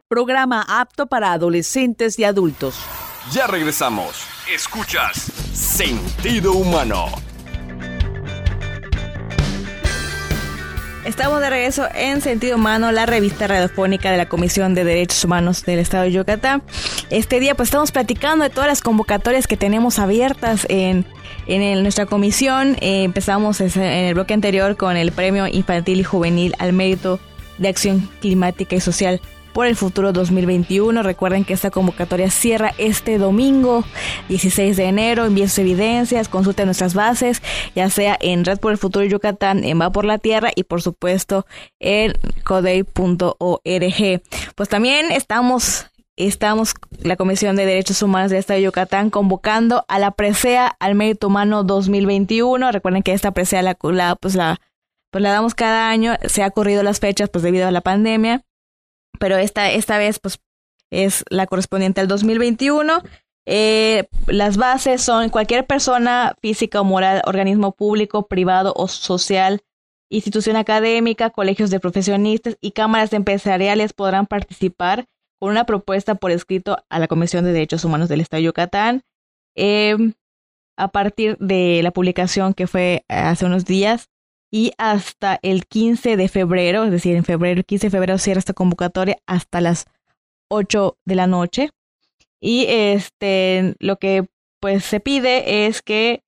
programa 0.07 0.65
apto 0.67 1.07
para 1.07 1.33
adolescentes 1.33 2.17
y 2.17 2.23
adultos. 2.23 2.79
Ya 3.31 3.45
regresamos. 3.45 4.25
Escuchas 4.53 5.17
Sentido 5.53 6.53
Humano. 6.53 7.07
Estamos 11.03 11.39
de 11.39 11.49
regreso 11.49 11.87
en 11.93 12.21
Sentido 12.21 12.55
Humano, 12.55 12.91
la 12.91 13.05
revista 13.05 13.47
radiofónica 13.47 14.11
de 14.11 14.17
la 14.17 14.27
Comisión 14.27 14.75
de 14.75 14.83
Derechos 14.83 15.23
Humanos 15.23 15.63
del 15.63 15.79
Estado 15.79 16.03
de 16.03 16.11
Yucatán. 16.11 16.63
Este 17.09 17.39
día 17.39 17.55
pues 17.55 17.67
estamos 17.67 17.91
platicando 17.91 18.43
de 18.43 18.49
todas 18.49 18.67
las 18.67 18.81
convocatorias 18.81 19.47
que 19.47 19.55
tenemos 19.55 19.99
abiertas 19.99 20.65
en, 20.69 21.05
en 21.47 21.81
nuestra 21.83 22.05
comisión. 22.05 22.77
Eh, 22.79 23.03
empezamos 23.03 23.59
en 23.61 23.81
el 23.81 24.13
bloque 24.13 24.33
anterior 24.33 24.77
con 24.77 24.95
el 24.95 25.11
Premio 25.11 25.47
Infantil 25.47 25.99
y 25.99 26.03
Juvenil 26.03 26.55
al 26.59 26.71
Mérito 26.71 27.19
de 27.57 27.69
Acción 27.69 28.09
Climática 28.21 28.75
y 28.75 28.81
Social 28.81 29.21
por 29.57 29.65
el 29.65 29.75
futuro 29.75 30.13
2021. 30.13 31.01
Recuerden 31.01 31.43
que 31.43 31.53
esta 31.53 31.71
convocatoria 31.71 32.29
cierra 32.29 32.75
este 32.77 33.17
domingo 33.17 33.83
16 34.29 34.77
de 34.77 34.83
enero. 34.83 35.25
Envíen 35.25 35.49
sus 35.49 35.57
evidencias, 35.57 36.29
consulten 36.29 36.67
nuestras 36.67 36.93
bases, 36.93 37.41
ya 37.73 37.89
sea 37.89 38.15
en 38.21 38.45
Red 38.45 38.59
por 38.59 38.71
el 38.71 38.77
Futuro 38.77 39.03
Yucatán, 39.03 39.63
en 39.63 39.81
Va 39.81 39.91
por 39.91 40.05
la 40.05 40.19
Tierra 40.19 40.51
y 40.55 40.61
por 40.61 40.83
supuesto 40.83 41.47
en 41.79 42.13
codey.org. 42.43 44.21
Pues 44.53 44.69
también 44.69 45.11
estamos 45.11 45.87
estamos, 46.17 46.75
la 47.01 47.15
Comisión 47.15 47.55
de 47.55 47.65
Derechos 47.65 48.03
Humanos 48.03 48.29
de 48.29 48.37
Estado 48.37 48.59
de 48.59 48.65
Yucatán, 48.65 49.09
convocando 49.09 49.85
a 49.87 49.97
la 49.97 50.11
presea 50.11 50.67
al 50.79 50.93
Mérito 50.93 51.29
Humano 51.29 51.63
2021. 51.63 52.71
Recuerden 52.71 53.01
que 53.01 53.13
esta 53.13 53.31
presea 53.31 53.63
la, 53.63 53.73
pues 53.73 54.35
la, 54.35 54.61
pues 55.09 55.23
la 55.23 55.31
damos 55.31 55.55
cada 55.55 55.89
año. 55.89 56.13
Se 56.27 56.43
ha 56.43 56.51
corrido 56.51 56.83
las 56.83 56.99
fechas 56.99 57.31
pues 57.31 57.41
debido 57.41 57.67
a 57.67 57.71
la 57.71 57.81
pandemia 57.81 58.43
pero 59.19 59.37
esta, 59.37 59.71
esta 59.71 59.97
vez 59.97 60.19
pues 60.19 60.39
es 60.89 61.23
la 61.29 61.47
correspondiente 61.47 62.01
al 62.01 62.07
2021. 62.07 63.01
Eh, 63.45 64.07
las 64.27 64.57
bases 64.57 65.01
son 65.01 65.29
cualquier 65.29 65.65
persona 65.65 66.35
física 66.41 66.81
o 66.81 66.83
moral, 66.83 67.21
organismo 67.25 67.71
público, 67.71 68.27
privado 68.27 68.73
o 68.75 68.87
social, 68.87 69.61
institución 70.09 70.55
académica, 70.57 71.29
colegios 71.29 71.69
de 71.69 71.79
profesionistas 71.79 72.57
y 72.61 72.71
cámaras 72.71 73.13
empresariales 73.13 73.93
podrán 73.93 74.25
participar 74.25 75.05
con 75.39 75.51
una 75.51 75.65
propuesta 75.65 76.15
por 76.15 76.31
escrito 76.31 76.77
a 76.89 76.99
la 76.99 77.07
Comisión 77.07 77.45
de 77.45 77.53
Derechos 77.53 77.85
Humanos 77.85 78.09
del 78.09 78.21
Estado 78.21 78.39
de 78.39 78.45
Yucatán. 78.45 79.03
Em, 79.55 80.13
a 80.77 80.89
partir 80.89 81.37
de 81.39 81.81
la 81.83 81.91
publicación 81.91 82.53
que 82.53 82.67
fue 82.67 83.05
hace 83.07 83.45
unos 83.45 83.65
días, 83.65 84.09
y 84.57 84.73
hasta 84.79 85.37
el 85.43 85.67
15 85.67 86.17
de 86.17 86.27
febrero, 86.29 86.83
es 86.83 86.89
decir, 86.89 87.15
en 87.15 87.23
febrero, 87.23 87.59
el 87.59 87.65
15 87.65 87.87
de 87.87 87.91
febrero 87.91 88.17
cierra 88.17 88.39
esta 88.39 88.53
convocatoria 88.53 89.19
hasta 89.27 89.61
las 89.61 89.85
8 90.49 90.97
de 91.05 91.13
la 91.13 91.27
noche. 91.27 91.69
Y 92.41 92.65
este, 92.67 93.75
lo 93.77 93.97
que 93.97 94.25
pues 94.59 94.83
se 94.83 94.99
pide 94.99 95.67
es 95.67 95.83
que 95.83 96.23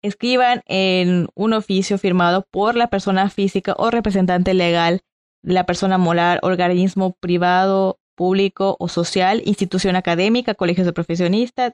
escriban 0.00 0.62
en 0.66 1.26
un 1.34 1.54
oficio 1.54 1.98
firmado 1.98 2.46
por 2.52 2.76
la 2.76 2.86
persona 2.86 3.28
física 3.30 3.74
o 3.76 3.90
representante 3.90 4.54
legal 4.54 5.00
de 5.42 5.54
la 5.54 5.66
persona 5.66 5.98
moral, 5.98 6.38
organismo 6.42 7.16
privado, 7.18 7.98
público 8.14 8.76
o 8.78 8.86
social, 8.86 9.42
institución 9.44 9.96
académica, 9.96 10.54
colegios 10.54 10.86
de 10.86 10.92
profesionistas 10.92 11.72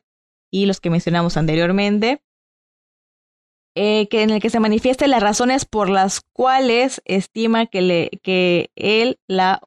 y 0.50 0.64
los 0.64 0.80
que 0.80 0.88
mencionamos 0.88 1.36
anteriormente, 1.36 2.22
eh, 3.80 4.08
que 4.08 4.24
en 4.24 4.30
el 4.30 4.40
que 4.40 4.50
se 4.50 4.58
manifiesten 4.58 5.12
las 5.12 5.22
razones 5.22 5.64
por 5.64 5.88
las 5.88 6.20
cuales 6.32 7.00
estima 7.04 7.66
que, 7.66 7.80
le, 7.80 8.10
que 8.24 8.72
él, 8.74 9.20
la 9.28 9.60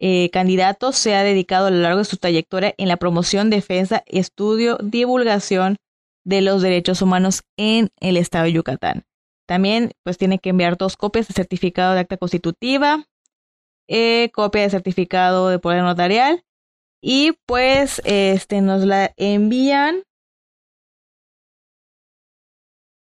eh, 0.00 0.28
candidato, 0.30 0.90
se 0.90 1.14
ha 1.14 1.22
dedicado 1.22 1.68
a 1.68 1.70
lo 1.70 1.76
largo 1.76 2.00
de 2.00 2.04
su 2.04 2.16
trayectoria 2.16 2.74
en 2.78 2.88
la 2.88 2.96
promoción, 2.96 3.48
defensa, 3.48 4.02
estudio, 4.06 4.76
divulgación 4.82 5.76
de 6.24 6.40
los 6.40 6.62
derechos 6.62 7.00
humanos 7.00 7.44
en 7.56 7.90
el 8.00 8.16
estado 8.16 8.46
de 8.46 8.54
Yucatán. 8.54 9.04
También, 9.46 9.92
pues, 10.02 10.18
tiene 10.18 10.40
que 10.40 10.50
enviar 10.50 10.76
dos 10.76 10.96
copias 10.96 11.28
de 11.28 11.34
certificado 11.34 11.94
de 11.94 12.00
acta 12.00 12.16
constitutiva, 12.16 13.04
eh, 13.86 14.30
copia 14.34 14.62
de 14.62 14.70
certificado 14.70 15.48
de 15.48 15.60
poder 15.60 15.82
notarial 15.84 16.42
y, 17.00 17.38
pues, 17.46 18.02
este, 18.04 18.62
nos 18.62 18.84
la 18.84 19.12
envían 19.16 20.02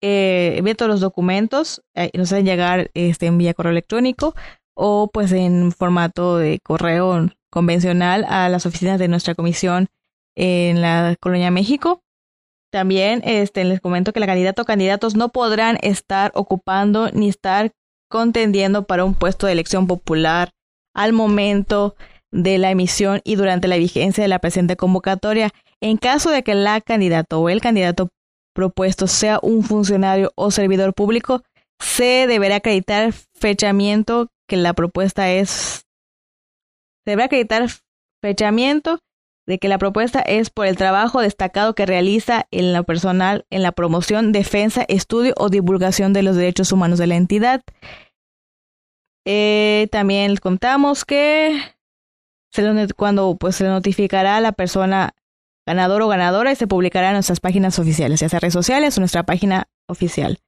eh, 0.01 0.75
todos 0.77 0.89
los 0.89 0.99
documentos, 0.99 1.81
eh, 1.95 2.11
nos 2.13 2.31
hacen 2.31 2.45
llegar 2.45 2.91
este, 2.93 3.25
en 3.27 3.37
vía 3.37 3.53
correo 3.53 3.71
electrónico 3.71 4.35
o 4.75 5.09
pues 5.11 5.31
en 5.31 5.71
formato 5.71 6.37
de 6.37 6.59
correo 6.59 7.29
convencional 7.49 8.25
a 8.29 8.49
las 8.49 8.65
oficinas 8.65 8.99
de 8.99 9.07
nuestra 9.07 9.33
comisión 9.33 9.87
en 10.35 10.81
la 10.81 11.15
Colonia 11.19 11.49
México. 11.49 12.03
También 12.71 13.21
este, 13.23 13.63
les 13.63 13.79
comento 13.79 14.13
que 14.13 14.19
la 14.19 14.27
candidato 14.27 14.61
o 14.61 14.65
candidatos 14.65 15.15
no 15.15 15.29
podrán 15.29 15.77
estar 15.81 16.31
ocupando 16.35 17.09
ni 17.11 17.29
estar 17.29 17.71
contendiendo 18.09 18.85
para 18.85 19.05
un 19.05 19.15
puesto 19.15 19.47
de 19.47 19.53
elección 19.53 19.87
popular 19.87 20.51
al 20.93 21.13
momento 21.13 21.95
de 22.31 22.57
la 22.57 22.71
emisión 22.71 23.21
y 23.23 23.35
durante 23.35 23.67
la 23.67 23.77
vigencia 23.77 24.23
de 24.23 24.27
la 24.27 24.39
presente 24.39 24.75
convocatoria. 24.75 25.51
En 25.81 25.97
caso 25.97 26.29
de 26.29 26.43
que 26.43 26.55
la 26.55 26.81
candidato 26.81 27.39
o 27.39 27.49
el 27.49 27.61
candidato 27.61 28.09
propuesto 28.57 29.05
sea 29.05 29.37
un 29.43 29.63
funcionario 29.63 30.31
o 30.33 30.49
servidor 30.49 30.95
público, 30.95 31.43
se 31.79 32.25
deberá 32.25 32.55
acreditar 32.55 33.13
fechamiento 33.13 34.29
que 34.47 34.57
la 34.57 34.73
propuesta 34.73 35.31
es. 35.31 35.85
Se 37.05 37.11
deberá 37.11 37.25
acreditar 37.25 37.67
fechamiento 38.19 38.97
de 39.45 39.59
que 39.59 39.67
la 39.67 39.77
propuesta 39.77 40.21
es 40.21 40.49
por 40.49 40.65
el 40.65 40.75
trabajo 40.75 41.21
destacado 41.21 41.75
que 41.75 41.85
realiza 41.85 42.47
en 42.49 42.73
lo 42.73 42.83
personal 42.83 43.45
en 43.51 43.61
la 43.61 43.73
promoción, 43.73 44.31
defensa, 44.31 44.83
estudio 44.87 45.35
o 45.37 45.49
divulgación 45.49 46.11
de 46.11 46.23
los 46.23 46.35
derechos 46.35 46.71
humanos 46.71 46.97
de 46.97 47.05
la 47.05 47.15
entidad. 47.15 47.61
Eh, 49.23 49.87
también 49.91 50.35
contamos 50.37 51.05
que 51.05 51.61
cuando 52.95 53.37
pues, 53.39 53.57
se 53.57 53.65
notificará 53.65 54.37
a 54.37 54.41
la 54.41 54.51
persona 54.51 55.13
ganador 55.67 56.01
o 56.01 56.07
ganadora 56.07 56.51
y 56.51 56.55
se 56.55 56.65
publicará 56.65 57.09
en 57.09 57.15
nuestras 57.15 57.41
páginas 57.41 57.77
oficiales, 57.77 58.21
ya 58.21 58.29
sea 58.29 58.39
redes 58.39 58.53
sociales 58.53 58.97
o 58.97 59.01
nuestra 59.01 59.23
página 59.23 59.67
oficial. 59.87 60.39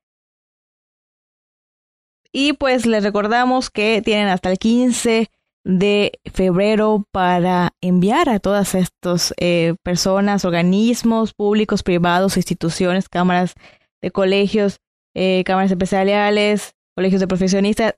Y 2.32 2.54
pues 2.54 2.86
les 2.86 3.04
recordamos 3.04 3.70
que 3.70 4.02
tienen 4.04 4.30
hasta 4.30 4.50
el 4.50 4.58
15 4.58 5.30
de 5.66 6.20
febrero 6.32 7.06
para 7.12 7.74
enviar 7.82 8.30
a 8.30 8.40
todas 8.40 8.76
estas 8.76 9.34
eh, 9.40 9.76
personas, 9.84 10.46
organismos 10.46 11.34
públicos, 11.34 11.84
privados, 11.84 12.38
instituciones, 12.38 13.10
cámaras 13.10 13.56
de 14.02 14.12
colegios, 14.12 14.78
eh, 15.16 15.44
cámaras 15.46 15.72
empresariales, 15.72 16.76
colegios 16.96 17.20
de 17.20 17.28
profesionistas, 17.28 17.96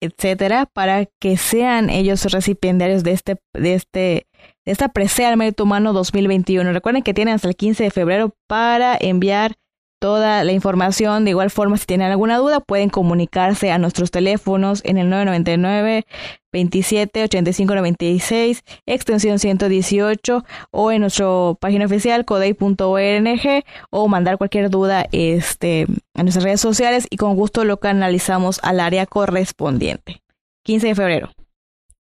etcétera, 0.00 0.66
para 0.66 1.06
que 1.20 1.36
sean 1.36 1.90
ellos 1.90 2.24
recipiendarios 2.26 3.02
de 3.02 3.12
este, 3.12 3.36
de 3.52 3.74
este, 3.74 4.26
esta 4.70 4.88
presea 4.88 5.30
al 5.30 5.36
mérito 5.36 5.64
humano 5.64 5.92
2021. 5.92 6.72
Recuerden 6.72 7.02
que 7.02 7.14
tienen 7.14 7.34
hasta 7.34 7.48
el 7.48 7.56
15 7.56 7.84
de 7.84 7.90
febrero 7.90 8.34
para 8.46 8.96
enviar 9.00 9.56
toda 9.98 10.44
la 10.44 10.52
información. 10.52 11.24
De 11.24 11.30
igual 11.30 11.50
forma, 11.50 11.78
si 11.78 11.86
tienen 11.86 12.10
alguna 12.10 12.36
duda, 12.36 12.60
pueden 12.60 12.90
comunicarse 12.90 13.70
a 13.70 13.78
nuestros 13.78 14.10
teléfonos 14.10 14.82
en 14.84 14.98
el 14.98 15.08
999 15.08 16.06
27 16.52 17.24
85 17.24 17.74
96, 17.74 18.62
extensión 18.86 19.38
118 19.38 20.44
o 20.70 20.92
en 20.92 21.00
nuestra 21.00 21.26
página 21.60 21.86
oficial 21.86 22.24
codey.org 22.24 23.64
o 23.90 24.08
mandar 24.08 24.38
cualquier 24.38 24.70
duda 24.70 25.06
este, 25.12 25.86
a 26.14 26.22
nuestras 26.22 26.44
redes 26.44 26.60
sociales 26.60 27.06
y 27.10 27.16
con 27.16 27.36
gusto 27.36 27.64
lo 27.64 27.78
canalizamos 27.78 28.60
al 28.62 28.80
área 28.80 29.06
correspondiente. 29.06 30.22
15 30.64 30.88
de 30.88 30.94
febrero. 30.94 31.37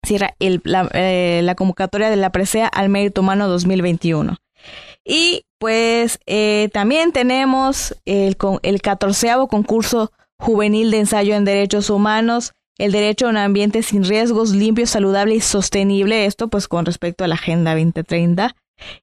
Cierra 0.07 0.35
eh, 0.39 1.41
la 1.43 1.55
convocatoria 1.55 2.09
de 2.09 2.15
la 2.15 2.31
presea 2.31 2.67
al 2.67 2.87
mérito 2.87 3.21
humano 3.21 3.49
2021. 3.49 4.37
Y 5.03 5.43
pues 5.59 6.19
eh, 6.25 6.69
también 6.71 7.11
tenemos 7.11 7.95
el, 8.05 8.37
el 8.61 8.81
14 8.81 9.31
concurso 9.49 10.11
juvenil 10.39 10.91
de 10.91 10.99
ensayo 10.99 11.35
en 11.35 11.45
derechos 11.45 11.89
humanos, 11.89 12.53
el 12.77 12.91
derecho 12.91 13.25
a 13.25 13.29
un 13.29 13.37
ambiente 13.37 13.83
sin 13.83 14.03
riesgos, 14.03 14.51
limpio, 14.51 14.85
saludable 14.85 15.35
y 15.35 15.41
sostenible, 15.41 16.25
esto 16.25 16.47
pues 16.47 16.67
con 16.67 16.85
respecto 16.85 17.23
a 17.23 17.27
la 17.27 17.35
Agenda 17.35 17.73
2030. 17.73 18.55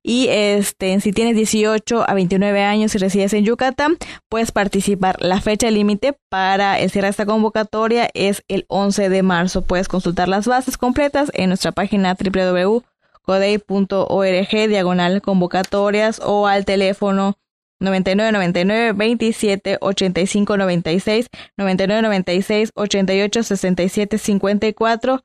Y 0.03 0.29
este, 0.31 0.99
si 1.01 1.13
tienes 1.13 1.37
18 1.37 2.09
a 2.09 2.15
29 2.15 2.63
años 2.63 2.95
y 2.95 2.99
resides 2.99 3.33
en 3.33 3.45
Yucatán, 3.45 3.97
puedes 4.29 4.53
participar. 4.53 5.17
La 5.21 5.41
fecha 5.41 5.71
límite 5.71 6.17
para 6.29 6.79
el 6.79 6.91
esta 6.95 7.27
convocatoria 7.27 8.09
es 8.15 8.43
el 8.49 8.65
11 8.69 9.09
de 9.09 9.23
marzo. 9.23 9.63
Puedes 9.63 9.89
consultar 9.89 10.29
las 10.29 10.47
bases 10.47 10.79
completas 10.79 11.31
en 11.35 11.49
nuestra 11.49 11.73
página 11.73 12.15
www 12.15 12.85
codey.org 13.25 14.69
diagonal 14.69 15.23
convocatorias 15.23 16.21
o 16.25 16.47
al 16.47 16.65
teléfono 16.65 17.39
99 17.81 18.33
99 18.33 18.93
27 18.93 19.79
85 19.81 20.57
96 20.57 21.29
99 21.57 22.03
96 22.03 22.71
88 22.75 23.43
67 23.43 24.19
54 24.19 25.25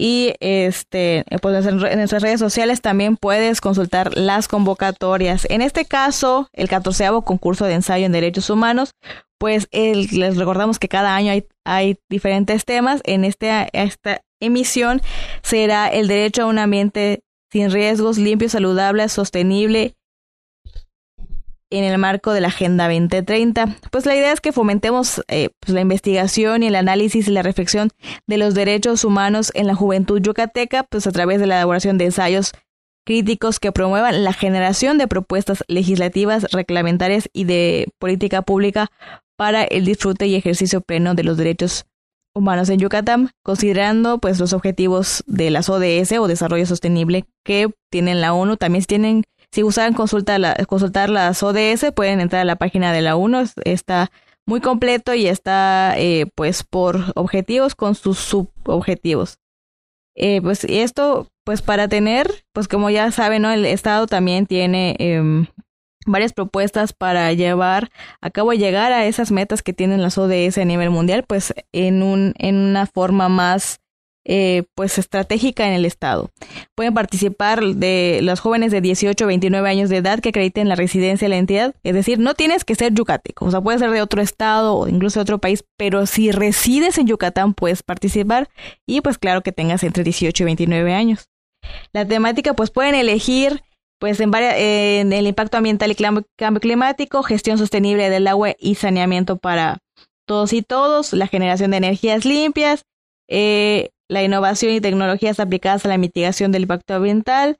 y 0.00 0.34
este 0.38 1.24
pues 1.42 1.66
en 1.66 1.76
nuestras 1.76 2.22
redes 2.22 2.38
sociales 2.38 2.80
también 2.80 3.16
puedes 3.16 3.60
consultar 3.60 4.16
las 4.16 4.46
convocatorias. 4.46 5.44
En 5.50 5.60
este 5.60 5.86
caso, 5.86 6.48
el 6.52 6.68
14 6.68 7.08
concurso 7.24 7.64
de 7.64 7.74
ensayo 7.74 8.06
en 8.06 8.12
derechos 8.12 8.48
humanos, 8.48 8.92
pues 9.38 9.68
les 9.72 10.36
recordamos 10.36 10.78
que 10.78 10.88
cada 10.88 11.16
año 11.16 11.32
hay, 11.32 11.46
hay 11.64 11.98
diferentes 12.08 12.64
temas. 12.64 13.00
En 13.04 13.24
este, 13.24 13.50
esta 13.72 14.20
emisión 14.40 15.02
será 15.42 15.88
el 15.88 16.06
derecho 16.06 16.44
a 16.44 16.46
un 16.46 16.60
ambiente 16.60 17.20
sin 17.50 17.70
riesgos, 17.72 18.18
limpio, 18.18 18.48
saludable, 18.48 19.08
sostenible 19.08 19.94
en 21.70 21.84
el 21.84 21.98
marco 21.98 22.32
de 22.32 22.40
la 22.40 22.48
Agenda 22.48 22.88
2030. 22.88 23.76
Pues 23.90 24.06
la 24.06 24.16
idea 24.16 24.32
es 24.32 24.40
que 24.40 24.52
fomentemos 24.52 25.22
eh, 25.28 25.50
pues 25.60 25.74
la 25.74 25.80
investigación 25.80 26.62
y 26.62 26.68
el 26.68 26.74
análisis 26.74 27.28
y 27.28 27.30
la 27.30 27.42
reflexión 27.42 27.90
de 28.26 28.38
los 28.38 28.54
derechos 28.54 29.04
humanos 29.04 29.52
en 29.54 29.66
la 29.66 29.74
juventud 29.74 30.20
yucateca, 30.20 30.84
pues 30.84 31.06
a 31.06 31.12
través 31.12 31.40
de 31.40 31.46
la 31.46 31.56
elaboración 31.56 31.98
de 31.98 32.06
ensayos 32.06 32.52
críticos 33.04 33.58
que 33.58 33.72
promuevan 33.72 34.22
la 34.22 34.34
generación 34.34 34.98
de 34.98 35.08
propuestas 35.08 35.64
legislativas, 35.66 36.46
reglamentarias 36.52 37.28
y 37.32 37.44
de 37.44 37.88
política 37.98 38.42
pública 38.42 38.90
para 39.36 39.64
el 39.64 39.86
disfrute 39.86 40.26
y 40.26 40.34
ejercicio 40.34 40.82
pleno 40.82 41.14
de 41.14 41.24
los 41.24 41.36
derechos 41.38 41.86
humanos 42.34 42.68
en 42.68 42.78
Yucatán, 42.78 43.30
considerando 43.42 44.18
pues 44.18 44.38
los 44.38 44.52
objetivos 44.52 45.24
de 45.26 45.50
las 45.50 45.68
ODS 45.68 46.12
o 46.18 46.28
desarrollo 46.28 46.66
sostenible 46.66 47.24
que 47.44 47.70
tienen 47.90 48.20
la 48.20 48.34
ONU. 48.34 48.56
También 48.56 48.84
tienen, 48.84 49.24
si 49.52 49.62
gustan 49.62 49.94
consultar, 49.94 50.40
la, 50.40 50.54
consultar 50.66 51.10
las 51.10 51.42
ODS, 51.42 51.92
pueden 51.94 52.20
entrar 52.20 52.42
a 52.42 52.44
la 52.44 52.56
página 52.56 52.92
de 52.92 53.02
la 53.02 53.16
ONU. 53.16 53.44
Está 53.64 54.10
muy 54.46 54.60
completo 54.60 55.14
y 55.14 55.26
está 55.26 55.94
eh, 55.96 56.26
pues 56.34 56.62
por 56.62 57.12
objetivos 57.14 57.74
con 57.74 57.94
sus 57.94 58.18
subobjetivos. 58.18 59.38
Eh, 60.14 60.40
pues 60.42 60.64
esto, 60.64 61.28
pues 61.44 61.62
para 61.62 61.86
tener, 61.88 62.44
pues 62.52 62.66
como 62.66 62.90
ya 62.90 63.10
saben, 63.12 63.42
¿no? 63.42 63.52
El 63.52 63.64
Estado 63.64 64.06
también 64.06 64.46
tiene 64.46 64.96
eh, 64.98 65.46
varias 66.06 66.32
propuestas 66.32 66.92
para 66.92 67.32
llevar 67.32 67.90
a 68.20 68.30
cabo 68.30 68.52
llegar 68.52 68.92
a 68.92 69.06
esas 69.06 69.30
metas 69.30 69.62
que 69.62 69.72
tienen 69.72 70.02
las 70.02 70.18
ODS 70.18 70.58
a 70.58 70.64
nivel 70.64 70.90
mundial, 70.90 71.24
pues 71.26 71.54
en, 71.72 72.02
un, 72.02 72.34
en 72.38 72.56
una 72.56 72.86
forma 72.86 73.28
más 73.28 73.80
eh, 74.30 74.64
pues 74.74 74.98
estratégica 74.98 75.66
en 75.66 75.72
el 75.72 75.86
Estado. 75.86 76.30
Pueden 76.74 76.92
participar 76.92 77.64
de 77.64 78.20
los 78.22 78.40
jóvenes 78.40 78.70
de 78.70 78.82
18 78.82 79.24
a 79.24 79.26
29 79.26 79.66
años 79.68 79.88
de 79.88 79.96
edad 79.96 80.20
que 80.20 80.28
acrediten 80.28 80.68
la 80.68 80.74
residencia 80.74 81.24
de 81.24 81.30
la 81.30 81.38
entidad, 81.38 81.74
es 81.82 81.94
decir, 81.94 82.18
no 82.18 82.34
tienes 82.34 82.64
que 82.66 82.74
ser 82.74 82.92
yucateco, 82.92 83.46
o 83.46 83.50
sea, 83.50 83.62
puedes 83.62 83.80
ser 83.80 83.90
de 83.90 84.02
otro 84.02 84.20
estado 84.20 84.74
o 84.76 84.86
incluso 84.86 85.18
de 85.18 85.22
otro 85.22 85.38
país, 85.38 85.64
pero 85.78 86.04
si 86.04 86.30
resides 86.30 86.98
en 86.98 87.06
Yucatán 87.06 87.54
puedes 87.54 87.82
participar 87.82 88.50
y 88.86 89.00
pues 89.00 89.16
claro 89.16 89.40
que 89.40 89.50
tengas 89.50 89.82
entre 89.82 90.04
18 90.04 90.42
y 90.42 90.44
29 90.44 90.92
años. 90.92 91.30
La 91.94 92.06
temática 92.06 92.52
pues 92.52 92.70
pueden 92.70 92.94
elegir 92.94 93.62
pues 93.98 94.20
en, 94.20 94.32
en 94.34 95.12
el 95.12 95.26
impacto 95.26 95.56
ambiental 95.56 95.90
y 95.90 95.94
cambio 95.94 96.60
climático, 96.60 97.22
gestión 97.22 97.56
sostenible 97.56 98.10
del 98.10 98.26
agua 98.26 98.54
y 98.58 98.74
saneamiento 98.74 99.38
para 99.38 99.78
todos 100.26 100.52
y 100.52 100.60
todos, 100.60 101.14
la 101.14 101.26
generación 101.26 101.70
de 101.70 101.78
energías 101.78 102.26
limpias, 102.26 102.84
eh, 103.26 103.90
la 104.08 104.22
innovación 104.22 104.72
y 104.72 104.80
tecnologías 104.80 105.40
aplicadas 105.40 105.84
a 105.84 105.88
la 105.88 105.98
mitigación 105.98 106.52
del 106.52 106.62
impacto 106.62 106.94
ambiental, 106.94 107.58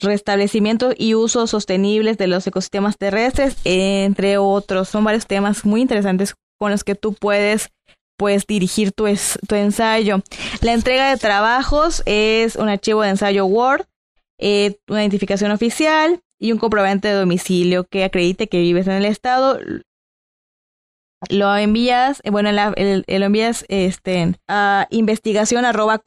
restablecimiento 0.00 0.92
y 0.96 1.14
uso 1.14 1.46
sostenibles 1.46 2.18
de 2.18 2.26
los 2.26 2.46
ecosistemas 2.46 2.98
terrestres, 2.98 3.56
entre 3.64 4.38
otros. 4.38 4.88
Son 4.88 5.04
varios 5.04 5.26
temas 5.26 5.64
muy 5.64 5.80
interesantes 5.80 6.34
con 6.58 6.70
los 6.70 6.84
que 6.84 6.94
tú 6.94 7.14
puedes 7.14 7.70
pues 8.16 8.46
dirigir 8.46 8.92
tu, 8.92 9.06
tu 9.48 9.54
ensayo. 9.54 10.22
La 10.60 10.72
entrega 10.72 11.10
de 11.10 11.16
trabajos 11.16 12.02
es 12.06 12.56
un 12.56 12.68
archivo 12.68 13.02
de 13.02 13.10
ensayo 13.10 13.46
Word 13.46 13.86
eh, 14.38 14.76
una 14.88 15.02
identificación 15.02 15.52
oficial 15.52 16.20
y 16.40 16.52
un 16.52 16.58
comprobante 16.58 17.08
de 17.08 17.14
domicilio 17.14 17.84
que 17.84 18.04
acredite 18.04 18.48
que 18.48 18.60
vives 18.60 18.86
en 18.86 18.94
el 18.94 19.04
estado. 19.04 19.58
Lo 21.28 21.56
envías, 21.56 22.20
eh, 22.24 22.30
bueno, 22.30 22.50
lo 22.52 23.26
envías 23.26 23.64
este, 23.68 24.34
a 24.48 24.86
investigación 24.90 25.64
arroba 25.64 25.98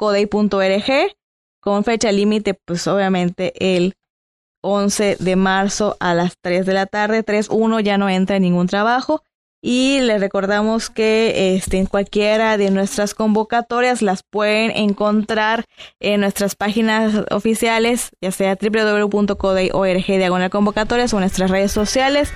con 1.59 1.83
fecha 1.83 2.11
límite, 2.11 2.53
pues 2.53 2.87
obviamente 2.87 3.53
el 3.75 3.95
11 4.61 5.17
de 5.19 5.35
marzo 5.35 5.97
a 5.99 6.13
las 6.13 6.37
3 6.41 6.65
de 6.65 6.73
la 6.73 6.85
tarde, 6.85 7.23
3.1 7.23 7.81
ya 7.81 7.97
no 7.97 8.09
entra 8.09 8.37
en 8.37 8.43
ningún 8.43 8.67
trabajo 8.67 9.23
y 9.61 9.99
les 10.01 10.21
recordamos 10.21 10.89
que 10.91 11.55
este, 11.55 11.77
en 11.77 11.87
cualquiera 11.87 12.57
de 12.57 12.69
nuestras 12.69 13.15
convocatorias 13.15 14.03
las 14.03 14.21
pueden 14.21 14.71
encontrar 14.71 15.65
en 15.99 16.21
nuestras 16.21 16.55
páginas 16.55 17.25
oficiales, 17.31 18.11
ya 18.21 18.31
sea 18.31 18.55
www.codey.org 18.55 20.05
diagonal 20.05 20.49
convocatorias 20.51 21.13
o 21.13 21.19
nuestras 21.19 21.49
redes 21.49 21.71
sociales. 21.71 22.31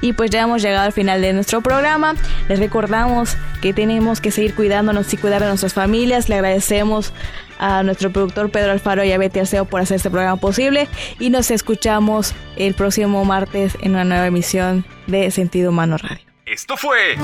Y 0.00 0.14
pues 0.14 0.30
ya 0.30 0.42
hemos 0.42 0.62
llegado 0.62 0.86
al 0.86 0.92
final 0.92 1.20
de 1.20 1.34
nuestro 1.34 1.60
programa. 1.60 2.14
Les 2.48 2.58
recordamos 2.58 3.36
que 3.60 3.74
tenemos 3.74 4.22
que 4.22 4.30
seguir 4.30 4.54
cuidándonos 4.54 5.12
y 5.12 5.18
cuidar 5.18 5.42
de 5.42 5.48
nuestras 5.48 5.74
familias. 5.74 6.30
Le 6.30 6.36
agradecemos 6.36 7.12
a 7.58 7.82
nuestro 7.82 8.10
productor 8.10 8.50
Pedro 8.50 8.72
Alfaro 8.72 9.04
y 9.04 9.12
a 9.12 9.18
Betty 9.18 9.40
Arceo 9.40 9.66
por 9.66 9.82
hacer 9.82 9.96
este 9.96 10.10
programa 10.10 10.36
posible. 10.36 10.88
Y 11.20 11.28
nos 11.28 11.50
escuchamos 11.50 12.34
el 12.56 12.72
próximo 12.72 13.24
martes 13.26 13.76
en 13.82 13.92
una 13.92 14.04
nueva 14.04 14.26
emisión 14.26 14.86
de 15.06 15.30
Sentido 15.30 15.70
Humano 15.70 15.98
Radio. 15.98 16.31
Esto 16.52 16.76
fue 16.76 17.16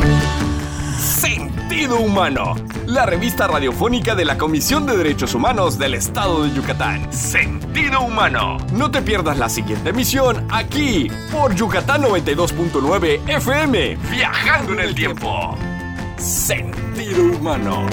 Sentido 0.99 2.01
Humano, 2.01 2.55
la 2.87 3.05
revista 3.05 3.47
radiofónica 3.47 4.15
de 4.15 4.25
la 4.25 4.39
Comisión 4.39 4.87
de 4.87 4.97
Derechos 4.97 5.35
Humanos 5.35 5.79
del 5.79 5.93
Estado 5.93 6.45
de 6.45 6.55
Yucatán. 6.55 7.13
Sentido 7.13 8.01
Humano. 8.01 8.57
No 8.73 8.91
te 8.91 9.03
pierdas 9.03 9.37
la 9.37 9.51
siguiente 9.51 9.91
emisión 9.91 10.49
aquí 10.51 11.11
por 11.31 11.55
Yucatán 11.55 12.05
92.9 12.05 13.29
FM, 13.29 13.99
viajando 14.11 14.73
en 14.73 14.81
el 14.81 14.95
tiempo. 14.95 15.59
Sentido 16.17 17.25
Humano. 17.37 17.87